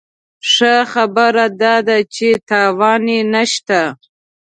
[0.51, 3.81] ښه خبره داده چې تاوان یې نه شته.